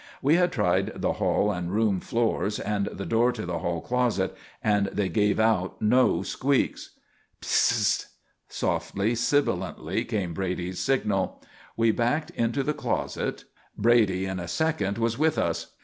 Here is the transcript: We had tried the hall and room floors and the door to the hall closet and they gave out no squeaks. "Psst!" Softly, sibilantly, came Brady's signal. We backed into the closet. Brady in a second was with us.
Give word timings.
We 0.19 0.33
had 0.33 0.51
tried 0.51 0.93
the 0.95 1.13
hall 1.13 1.51
and 1.51 1.71
room 1.71 1.99
floors 1.99 2.59
and 2.59 2.87
the 2.87 3.05
door 3.05 3.31
to 3.33 3.45
the 3.45 3.59
hall 3.59 3.81
closet 3.81 4.35
and 4.63 4.87
they 4.87 5.09
gave 5.09 5.39
out 5.39 5.79
no 5.79 6.23
squeaks. 6.23 6.97
"Psst!" 7.43 8.07
Softly, 8.49 9.13
sibilantly, 9.13 10.03
came 10.05 10.33
Brady's 10.33 10.79
signal. 10.79 11.39
We 11.77 11.91
backed 11.91 12.31
into 12.31 12.63
the 12.63 12.73
closet. 12.73 13.43
Brady 13.77 14.25
in 14.25 14.39
a 14.39 14.47
second 14.47 14.97
was 14.97 15.19
with 15.19 15.37
us. 15.37 15.67